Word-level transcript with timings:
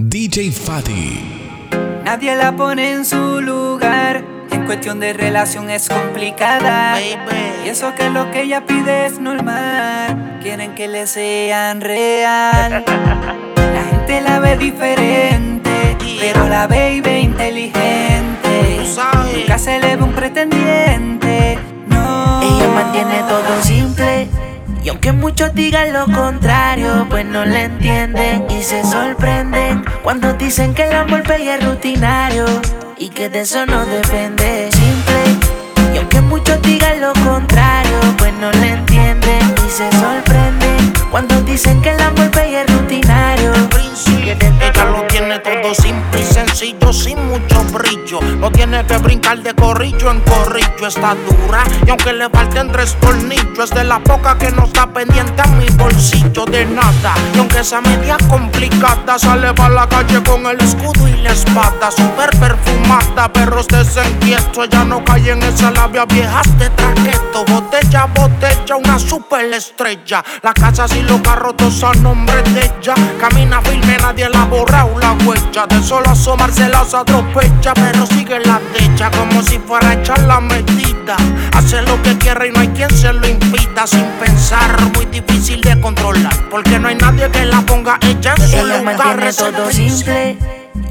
DJ 0.00 0.52
Fati. 0.52 1.70
Nadie 2.04 2.36
la 2.36 2.54
pone 2.54 2.92
en 2.92 3.04
su 3.04 3.40
lugar. 3.40 4.22
En 4.52 4.64
cuestión 4.64 5.00
de 5.00 5.12
relación 5.12 5.70
es 5.70 5.88
complicada. 5.88 7.00
Y 7.00 7.68
eso 7.68 7.92
que 7.96 8.08
lo 8.08 8.30
que 8.30 8.42
ella 8.42 8.64
pide 8.64 9.06
es 9.06 9.18
normal. 9.18 10.38
Quieren 10.40 10.76
que 10.76 10.86
le 10.86 11.08
sean 11.08 11.80
real. 11.80 12.84
La 13.56 13.84
gente 13.90 14.20
la 14.20 14.38
ve 14.38 14.56
diferente, 14.56 15.96
pero 16.20 16.48
la 16.48 16.68
baby 16.68 17.18
inteligente. 17.18 18.84
Nunca 19.34 19.58
se 19.58 19.80
le 19.80 19.96
ve 19.96 20.02
un 20.02 20.12
pretendiente. 20.12 21.58
No. 21.88 22.40
Ella 22.40 22.68
mantiene 22.68 23.18
todo 23.28 23.62
simple. 23.62 24.28
Y 24.82 24.88
aunque 24.88 25.12
muchos 25.12 25.54
digan 25.54 25.92
lo 25.92 26.06
contrario, 26.06 27.06
pues 27.10 27.24
no 27.24 27.44
le 27.44 27.64
entienden 27.64 28.46
y 28.50 28.62
se 28.62 28.82
sorprenden 28.84 29.84
cuando 30.02 30.32
dicen 30.34 30.74
que 30.74 30.84
el 30.84 30.94
amor 30.94 31.22
es 31.30 31.64
rutinario 31.64 32.46
y 32.96 33.08
que 33.08 33.28
de 33.28 33.40
eso 33.40 33.66
no 33.66 33.84
depende. 33.86 34.70
Simple. 34.72 35.94
Y 35.94 35.98
aunque 35.98 36.20
muchos 36.20 36.60
digan 36.62 37.00
lo 37.00 37.12
contrario, 37.12 37.98
pues 38.16 38.32
no 38.34 38.50
le 38.52 38.70
entienden 38.70 39.54
y 39.66 39.70
se 39.70 39.90
sorprenden 39.92 40.92
cuando 41.10 41.40
dicen 41.42 41.80
que 41.82 41.90
el 41.90 42.00
amor 42.00 42.30
es 42.34 42.72
rutinario. 42.72 43.52
Todo 45.42 45.74
simple 45.74 46.20
y 46.20 46.24
sencillo, 46.24 46.92
sin 46.92 47.26
mucho 47.26 47.62
brillo. 47.72 48.20
No 48.38 48.50
tiene 48.50 48.84
que 48.86 48.96
brincar 48.98 49.42
de 49.42 49.54
corrillo 49.54 50.10
en 50.10 50.20
corrillo. 50.20 50.86
Está 50.86 51.14
dura 51.14 51.64
y 51.86 51.90
aunque 51.90 52.12
le 52.12 52.28
falten 52.30 52.70
tres 52.72 52.96
tornillos, 53.00 53.58
es 53.58 53.70
de 53.70 53.84
la 53.84 53.98
poca 54.00 54.38
que 54.38 54.50
no 54.50 54.64
está 54.64 54.86
pendiente 54.86 55.42
a 55.42 55.46
mi 55.46 55.66
bolsillo 55.70 56.44
de 56.46 56.66
nada. 56.66 57.14
Y 57.34 57.38
aunque 57.38 57.60
esa 57.60 57.80
media 57.80 58.16
complicada, 58.28 59.18
sale 59.18 59.52
para 59.54 59.74
la 59.74 59.88
calle 59.88 60.22
con 60.22 60.46
el 60.46 60.58
escudo 60.60 61.08
y 61.08 61.16
la 61.22 61.32
espada. 61.32 61.90
Super 61.90 62.30
perfumada, 62.38 63.32
perros 63.32 63.66
desenquietos. 63.68 64.66
Ella 64.66 64.84
no 64.84 65.04
cae 65.04 65.30
en 65.30 65.42
esa 65.42 65.70
labia 65.70 66.04
viejas 66.06 66.58
de 66.58 66.70
traqueto. 66.70 67.44
Botella, 67.46 68.06
botella, 68.14 68.76
una 68.76 68.98
super 68.98 69.44
estrella. 69.52 70.24
La 70.42 70.52
casa 70.52 70.86
y 70.96 71.02
los 71.02 71.20
carros 71.20 71.56
todos 71.56 71.84
a 71.84 71.92
nombre 71.94 72.42
de 72.42 72.60
ella. 72.60 72.94
Camina 73.20 73.60
firme, 73.62 73.96
nadie 73.98 74.28
la 74.28 74.44
borra 74.44 74.84
o 74.84 74.98
la 74.98 75.12
huella. 75.28 75.66
De 75.66 75.82
solo 75.82 76.10
asomarse 76.10 76.68
las 76.68 76.94
atropella, 76.94 77.74
pero 77.74 78.06
sigue 78.06 78.38
la 78.40 78.60
techa 78.72 79.10
como 79.10 79.42
si 79.42 79.58
fuera 79.58 79.90
a 79.90 79.94
echar 79.94 80.20
la 80.20 80.40
medida. 80.40 81.16
Hace 81.52 81.82
lo 81.82 82.00
que 82.02 82.16
quiere 82.18 82.48
y 82.48 82.52
no 82.52 82.60
hay 82.60 82.68
quien 82.68 82.90
se 82.90 83.12
lo 83.12 83.26
impida. 83.26 83.86
Sin 83.86 84.06
pensar, 84.20 84.80
muy 84.94 85.06
difícil 85.06 85.60
de 85.60 85.80
controlar. 85.80 86.34
Porque 86.50 86.78
no 86.78 86.88
hay 86.88 86.96
nadie 86.96 87.30
que 87.30 87.44
la 87.44 87.60
ponga 87.62 87.98
hecha 88.02 88.34
en 88.36 88.48
su 88.48 88.56
lugar. 88.64 89.34
todo 89.34 89.70
simple. 89.70 90.38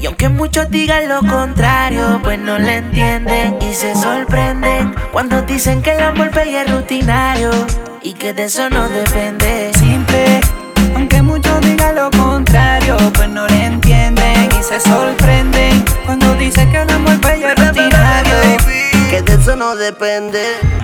Y 0.00 0.06
aunque 0.06 0.28
muchos 0.28 0.70
digan 0.70 1.08
lo 1.08 1.20
contrario, 1.20 2.20
pues 2.22 2.38
no 2.38 2.56
le 2.58 2.76
entienden 2.76 3.56
y 3.60 3.74
se 3.74 3.96
sorprenden 3.96 4.94
cuando 5.12 5.42
dicen 5.42 5.82
que 5.82 5.92
el 5.92 6.00
amor 6.00 6.30
es 6.38 6.70
rutinario 6.70 7.50
y 8.02 8.12
que 8.12 8.32
de 8.32 8.44
eso 8.44 8.70
no 8.70 8.88
depende. 8.88 9.72
Simple. 9.74 10.40
Aunque 10.94 11.20
muchos 11.22 11.60
digan 11.62 11.96
lo 11.96 12.10
contrario, 12.10 12.96
pues 13.12 13.28
no 13.28 13.46
le 13.46 13.47
entienden 13.47 13.47
y 14.58 14.62
se 14.62 14.80
sorprenden 14.80 15.84
cuando 16.04 16.34
dice 16.34 16.68
que 16.70 16.82
el 16.82 16.90
amor 16.90 17.20
bello 17.20 17.48
es 17.48 17.54
rutinario. 17.54 18.34
Que 19.10 19.22
de 19.22 19.34
eso 19.34 19.56
no 19.56 19.76
depende. 19.76 20.42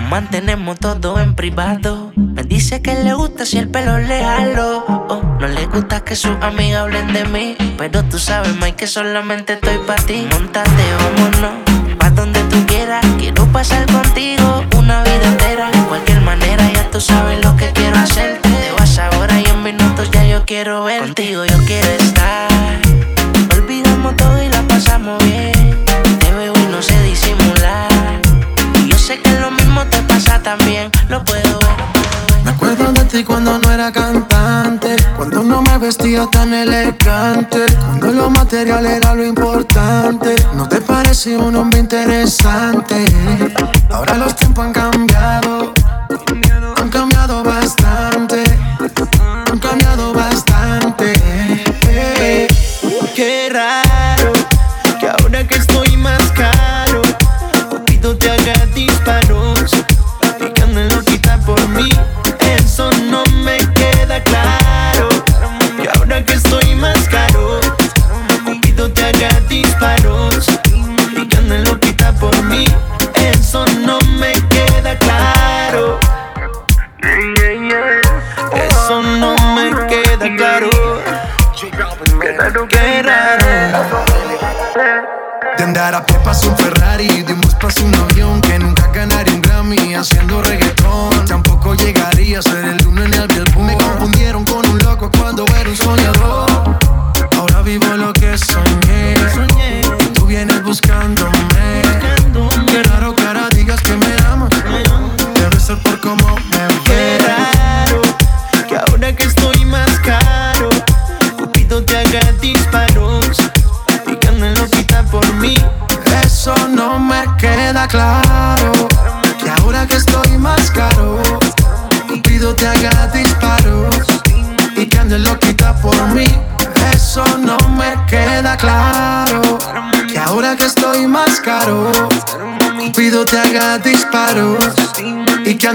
Mantenemos 0.09 0.79
todo 0.79 1.19
en 1.19 1.35
privado. 1.35 2.11
Me 2.15 2.43
dice 2.43 2.81
que 2.81 2.95
le 3.03 3.13
gusta 3.13 3.45
si 3.45 3.57
el 3.57 3.69
pelo 3.69 3.97
le 3.99 4.23
jalo. 4.23 4.83
Oh, 4.87 5.21
no 5.39 5.47
le 5.47 5.65
gusta 5.67 6.01
que 6.01 6.15
sus 6.15 6.35
amigas 6.41 6.81
hablen 6.81 7.11
de 7.13 7.25
mí. 7.25 7.57
Pero 7.77 8.03
tú 8.03 8.17
sabes, 8.17 8.55
Mike, 8.55 8.75
que 8.75 8.87
solamente 8.87 9.53
estoy 9.53 9.77
para 9.79 10.01
ti. 10.03 10.27
Montate, 10.31 10.83
vámonos. 10.99 11.51
Pa' 11.99 12.09
donde 12.11 12.41
tú 12.43 12.65
quieras. 12.65 13.05
Quiero 13.17 13.45
pasar 13.47 13.85
contigo 13.91 14.63
una 14.77 15.03
vida 15.03 15.25
entera. 15.25 15.69
De 15.71 15.79
cualquier 15.83 16.21
manera, 16.21 16.71
ya 16.73 16.89
tú 16.91 17.01
sabes 17.01 17.43
lo 17.43 17.55
que 17.57 17.71
quiero 17.73 17.97
hacerte. 17.97 18.49
Te 18.49 18.71
vas 18.77 18.97
ahora 18.97 19.39
y 19.39 19.45
en 19.45 19.63
minutos 19.63 20.09
ya 20.11 20.25
yo 20.25 20.45
quiero 20.45 20.83
verte. 20.83 21.05
Contigo 21.05 21.45
yo 21.45 21.57
quiero 21.65 21.89
estar. 21.89 22.54
Bien. 25.05 25.85
Te 26.19 26.33
veo 26.33 26.53
y 26.55 26.71
no 26.71 26.81
sé 26.81 26.99
disimular. 27.03 28.19
Yo 28.87 28.97
sé 28.97 29.19
que 29.19 29.39
lo 29.39 29.51
mismo 29.51 29.85
te 29.85 29.99
pasa 29.99 30.41
también. 30.41 30.89
Lo 31.09 31.23
puedo 31.23 31.59
ver. 31.59 32.43
Me 32.43 32.49
acuerdo 32.49 32.91
de 32.91 33.05
ti 33.05 33.23
cuando 33.23 33.59
no 33.59 33.71
era 33.71 33.91
cantante, 33.91 34.95
cuando 35.15 35.43
no 35.43 35.61
me 35.61 35.77
vestía 35.77 36.25
tan 36.31 36.55
elegante, 36.55 37.65
cuando 37.79 38.11
lo 38.13 38.29
material 38.31 38.83
era 38.87 39.13
lo 39.13 39.23
importante. 39.23 40.35
No 40.55 40.67
te 40.67 40.81
parecía 40.81 41.37
un 41.37 41.55
hombre 41.55 41.81
interesante. 41.81 43.05
Ahora 43.91 44.17
los 44.17 44.35
tiempos 44.35 44.65
han 44.65 44.73
cambiado 44.73 45.71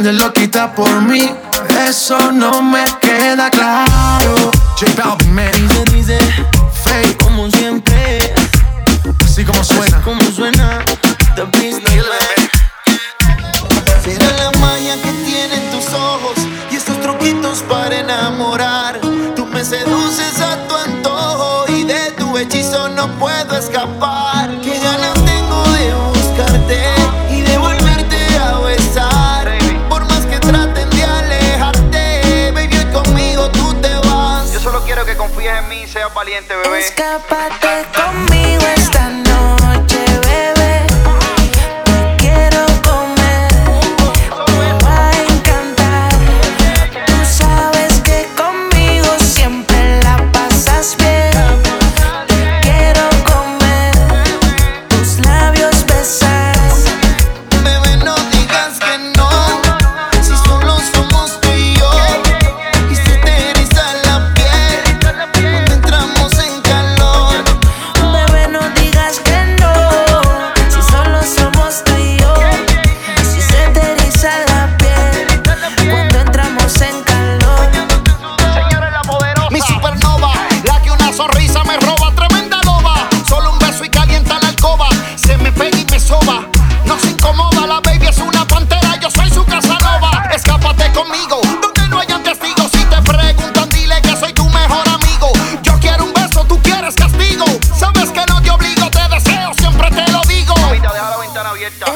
y 0.01 0.03
que 0.03 0.09
ande 0.09 0.13
loquita 0.13 0.75
por 0.75 1.03
mí. 1.03 1.31
Eso 1.87 2.33
no 2.33 2.63
me 2.63 2.85
queda 3.01 3.51
claro. 3.51 4.51
J 4.79 4.93
Balvin, 4.97 5.35
man, 5.35 5.51
Dice, 5.69 5.85
dice, 5.97 6.19
fake, 6.85 7.23
como 7.23 7.51
siempre, 7.51 8.33
así 9.25 9.45
como 9.45 9.63
suena. 9.63 10.01
como 10.03 10.23
suena, 10.23 10.85
The 11.35 11.45
Business 11.45 12.05
Será 14.05 14.27
la 14.39 14.59
magia 14.59 14.95
que 14.97 15.13
tienen 15.25 15.71
tus 15.71 15.93
ojos 15.93 16.35
y 16.71 16.77
estos 16.77 17.01
truquitos 17.01 17.63
para 17.69 17.99
enamorar. 17.99 19.01
Tú 19.37 19.47
me 19.47 19.65
seduces 19.65 20.41
a 20.41 20.57
tu 20.67 20.77
antojo 20.77 21.65
y 21.69 21.85
de 21.85 22.13
tu 22.13 22.37
hechizo 22.39 22.89
no 22.89 23.09
puedo 23.19 23.40
valiente, 36.21 36.55
bebé. 36.55 36.81
Escápate 36.81 37.70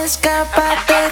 escapate. 0.05 1.04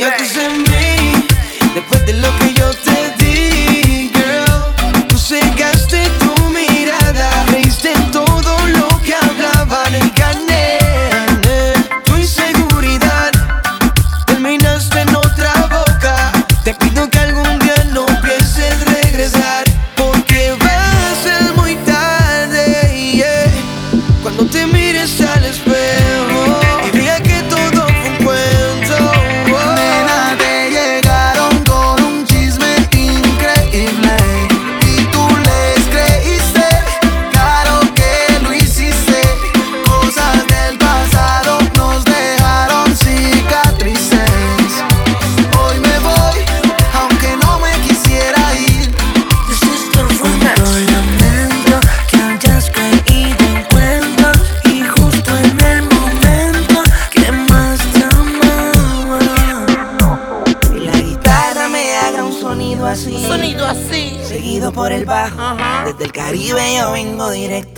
yeah. 0.00 0.39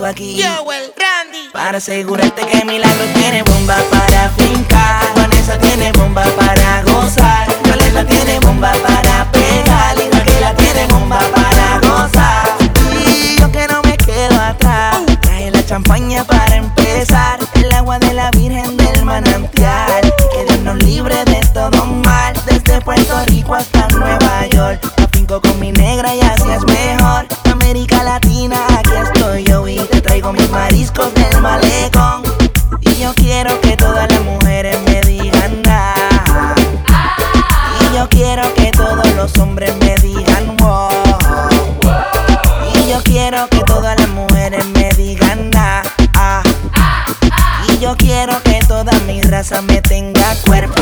Yo, 0.03 0.71
el 0.73 0.91
Randy. 0.97 1.49
Para 1.53 1.77
asegurarte 1.77 2.45
que 2.45 2.65
mi 2.65 2.73
Milagro 2.73 3.05
tiene 3.13 3.41
bomba 3.43 3.77
para 3.89 4.29
jugar. 4.31 4.42
quiero 43.23 43.47
que 43.47 43.59
todas 43.59 43.97
las 43.97 44.09
mujeres 44.09 44.65
me 44.65 44.89
digan 44.97 45.49
da. 45.49 45.81
Ah. 46.13 46.43
Y 47.69 47.79
yo 47.79 47.95
quiero 47.95 48.33
que 48.43 48.59
toda 48.67 48.91
mi 49.07 49.21
raza 49.21 49.61
me 49.61 49.81
tenga 49.81 50.35
cuerpo. 50.45 50.72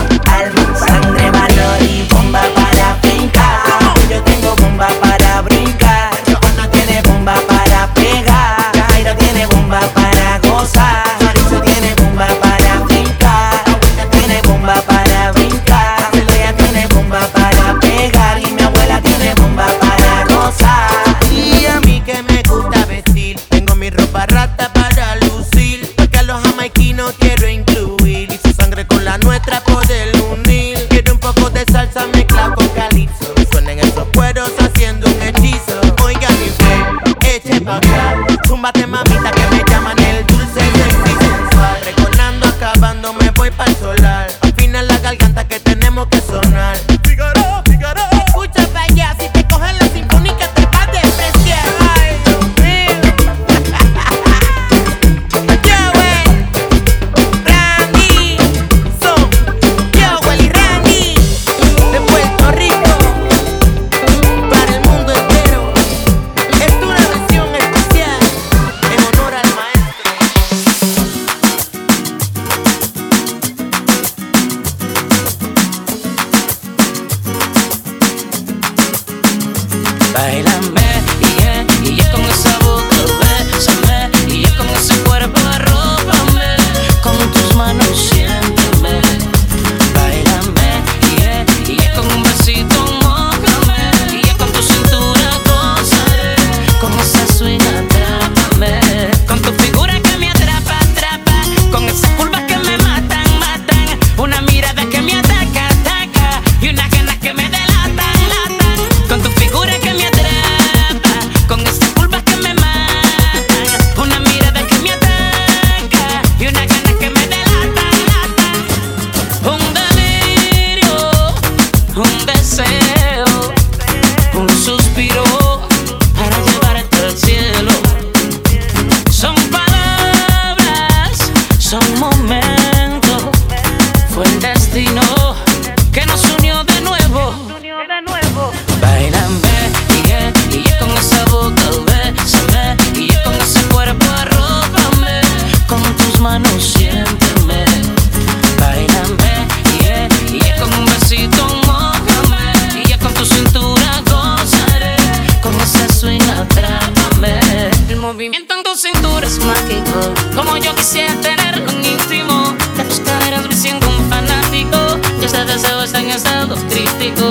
plástico 167.01 167.30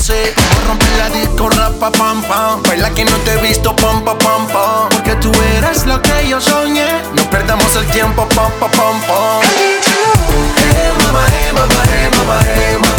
sé 0.00 0.32
cómo 0.34 0.68
romper 0.68 0.88
la 0.98 1.10
disco, 1.10 1.50
rapa, 1.50 1.90
pam, 1.92 2.22
pam. 2.22 2.62
Baila 2.62 2.90
que 2.90 3.04
no 3.04 3.16
te 3.18 3.34
he 3.34 3.36
visto, 3.38 3.74
pam, 3.76 4.02
pam, 4.04 4.18
pam, 4.18 4.46
pam. 4.48 4.88
Porque 4.88 5.14
tú 5.16 5.30
eras 5.56 5.86
lo 5.86 6.00
que 6.00 6.28
yo 6.28 6.40
soñé. 6.40 7.02
No 7.14 7.22
perdamos 7.30 7.74
el 7.76 7.86
tiempo, 7.86 8.26
pam, 8.34 8.50
pam, 8.58 8.70
pam, 8.70 9.00
pam. 9.02 9.40
Hey, 9.42 10.90
mama, 11.04 11.24
hey, 11.30 11.52
mama, 11.52 11.82
hey, 11.92 12.08
mama, 12.16 12.40
hey. 12.44 12.89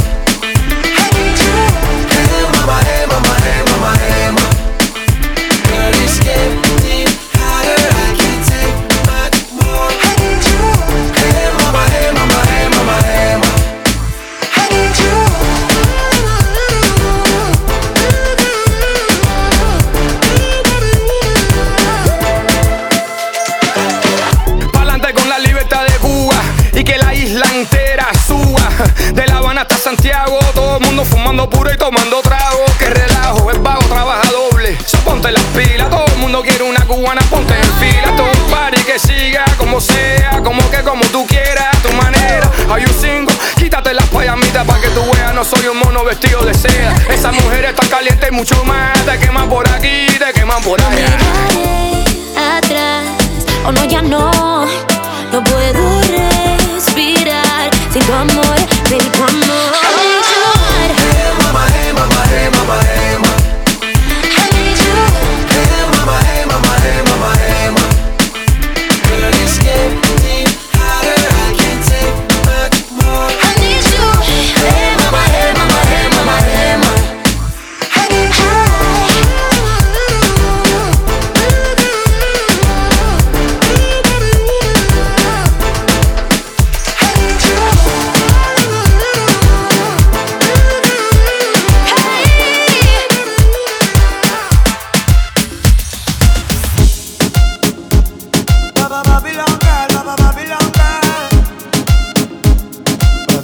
que 38.91 38.99
siga 38.99 39.45
como 39.57 39.79
sea, 39.79 40.41
como 40.43 40.69
que 40.69 40.83
como 40.83 41.05
tú 41.05 41.25
quieras, 41.25 41.81
tu 41.81 41.93
manera. 41.93 42.51
Hay 42.69 42.83
un 42.83 42.93
single, 42.93 43.33
quítate 43.55 43.93
las 43.93 44.05
payamitas 44.07 44.65
para 44.65 44.81
que 44.81 44.89
tú 44.89 45.01
veas, 45.13 45.33
no 45.33 45.45
soy 45.45 45.65
un 45.67 45.77
mono 45.77 46.03
vestido 46.03 46.41
de 46.43 46.53
seda. 46.53 46.93
Esa 47.09 47.31
mujer 47.31 47.65
está 47.65 47.87
caliente 47.87 48.27
y 48.29 48.35
mucho 48.35 48.61
más, 48.65 48.93
te 49.05 49.17
queman 49.17 49.47
por 49.47 49.69
aquí, 49.69 50.07
te 50.07 50.33
queman 50.33 50.61
por 50.61 50.81
allá. 50.81 50.89
Miraré 50.89 52.03
atrás, 52.57 53.05
o 53.63 53.69
oh 53.69 53.71
no, 53.71 53.85
ya 53.85 54.01
no, 54.01 54.65
no 55.31 55.43
puedo 55.43 56.01
respirar 56.01 57.69
sin 57.93 58.01
tu 58.03 58.13
amor. 58.13 58.50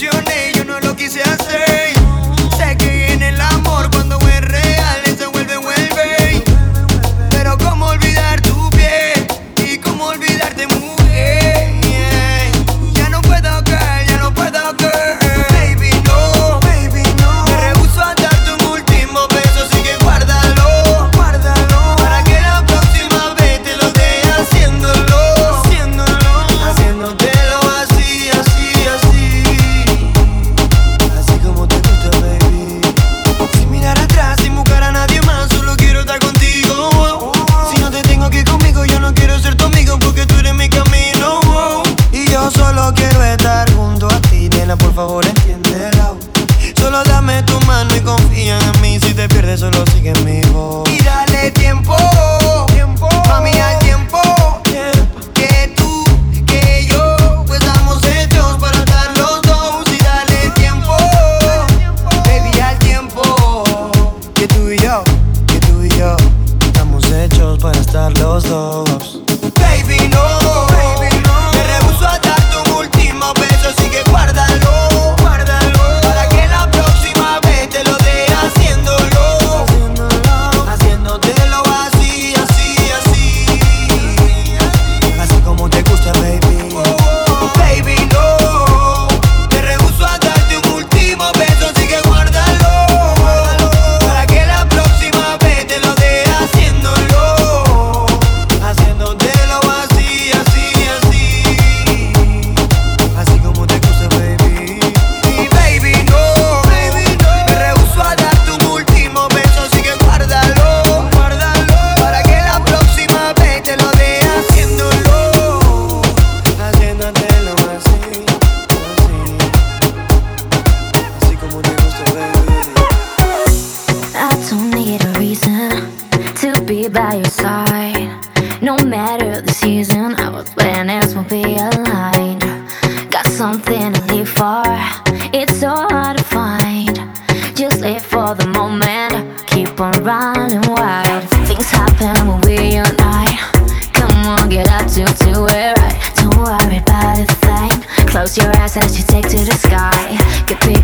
you 0.00 0.37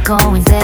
going 0.05 0.43
there. 0.43 0.64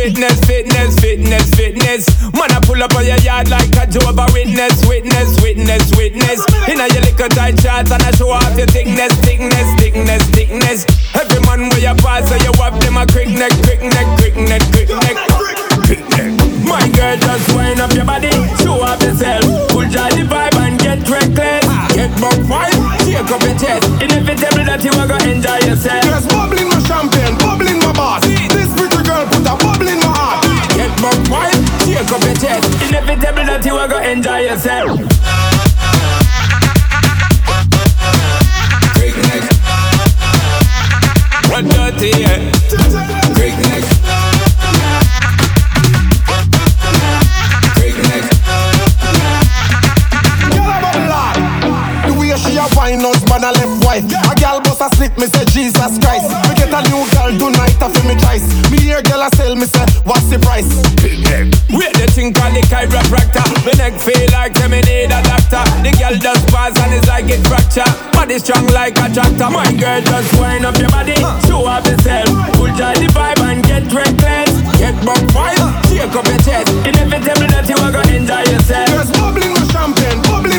Fitness, 0.00 0.40
fitness, 0.48 0.96
fitness, 0.96 1.50
fitness. 1.52 2.02
Man, 2.32 2.48
I 2.48 2.60
pull 2.64 2.80
up 2.82 2.94
on 2.96 3.04
your 3.04 3.20
yard 3.20 3.50
like 3.50 3.68
a 3.76 3.84
Jehovah 3.84 4.32
Witness, 4.32 4.80
witness, 4.88 5.36
witness, 5.44 5.92
witness. 5.92 6.40
Inna 6.64 6.88
your 6.88 7.04
little 7.04 7.28
tight 7.28 7.60
shorts 7.60 7.92
and 7.92 8.00
I 8.00 8.10
show 8.16 8.30
off 8.32 8.56
your 8.56 8.66
thickness, 8.72 9.12
thickness, 9.20 9.68
thickness, 9.76 10.24
thickness. 10.32 10.86
Every 11.12 11.40
man 11.44 11.68
where 11.68 11.84
you 11.84 11.94
pass, 12.00 12.24
so 12.32 12.36
you 12.40 12.52
have 12.64 12.80
them 12.80 12.96
a 12.96 13.04
quick 13.12 13.28
neck, 13.28 13.52
quick 13.68 13.84
neck, 13.84 14.08
quick 14.16 14.36
neck, 14.40 14.64
quick 14.72 14.88
neck. 14.88 15.16
My 16.64 16.80
girl, 16.96 17.16
just 17.20 17.52
wind 17.52 17.80
up 17.80 17.92
your 17.92 18.08
body, 18.08 18.32
show 18.64 18.80
off 18.80 19.02
yourself. 19.04 19.44
Pull 19.68 19.84
jolly 19.92 20.24
vibe 20.24 20.56
and 20.64 20.80
get 20.80 21.04
reckless. 21.04 21.68
Get 21.92 22.08
bug 22.16 22.40
fight, 22.48 22.72
take 23.04 23.28
up 23.28 23.42
your 23.44 23.58
chest. 23.60 23.84
Inevitable 24.00 24.64
that 24.64 24.80
you 24.80 24.92
are 24.96 25.08
gonna 25.08 25.28
enjoy 25.28 25.60
yourself. 25.68 26.04
Yes, 26.08 26.24
bubbling 26.32 26.69
inevitable 32.90 33.46
that 33.46 33.64
you 33.64 33.74
are 33.76 33.86
gonna 33.86 34.08
enjoy 34.08 34.40
yourself. 34.50 34.98
Great 38.98 39.16
neck. 39.30 39.42
What 41.50 41.64
dirty, 41.70 42.10
yeah. 42.18 42.38
Great 43.38 43.54
neck. 43.70 43.84
Great 47.78 47.98
neck. 48.10 48.24
The 52.06 52.12
way 52.18 52.34
she 52.42 52.58
a 52.58 52.66
wine 52.74 53.06
out, 53.06 53.22
man 53.30 53.44
a 53.46 53.50
left 53.54 53.84
white. 53.86 54.06
A 54.10 54.34
gal 54.34 54.60
bust 54.60 54.82
a 54.82 54.90
slip, 54.96 55.16
me 55.16 55.26
say 55.26 55.44
Jesus 55.46 55.94
Christ. 56.02 56.26
Me 56.48 56.54
get 56.58 56.74
a 56.74 56.82
new 56.90 57.06
girl 57.14 57.30
tonight, 57.38 57.78
I 57.78 57.86
feel 57.86 58.06
me 58.10 58.18
twice. 58.18 58.46
Me 58.70 58.80
hear 58.80 59.02
gal 59.02 59.22
a 59.22 59.30
sell, 59.36 59.54
me 59.54 59.66
say 59.66 59.86
what's 60.02 60.26
the 60.26 60.38
price? 60.40 60.66
Big 61.02 61.22
head. 61.26 61.54
Wait 61.70 61.99
called 62.32 62.54
the 62.54 62.62
chiropractor. 62.66 63.44
My 63.64 63.72
neck 63.78 63.94
feel 63.98 64.28
like 64.32 64.54
me 64.70 64.80
need 64.86 65.10
a 65.10 65.20
doctor. 65.22 65.62
The 65.82 65.90
girl 65.98 66.16
just 66.18 66.44
pass 66.52 66.74
and 66.78 66.94
it's 66.94 67.06
like 67.06 67.28
it 67.30 67.42
fracture. 67.46 67.86
Body 68.12 68.38
strong 68.38 68.66
like 68.70 68.98
a 68.98 69.06
tractor. 69.10 69.50
My 69.50 69.66
girl 69.74 70.00
just 70.00 70.30
wind 70.38 70.64
up 70.66 70.76
your 70.78 70.90
body, 70.90 71.18
show 71.46 71.66
off 71.66 71.86
yourself. 71.86 72.30
Pull 72.54 72.70
joy 72.76 72.94
the 72.98 73.08
vibe 73.14 73.40
and 73.46 73.62
get 73.64 73.86
reckless. 73.92 74.52
Get 74.78 74.96
buck 75.04 75.22
five, 75.32 75.58
shake 75.88 76.14
up 76.14 76.26
your 76.26 76.40
chest. 76.44 76.70
Inevitable 76.86 77.50
that 77.50 77.66
you 77.68 77.78
are 77.78 77.92
gonna 77.92 78.14
enjoy 78.16 78.44
yourself. 78.50 78.88
There's 78.90 79.10
bubble 79.12 79.42
in 79.42 79.52
my 79.54 79.64
champagne, 79.72 80.20
bubble 80.22 80.49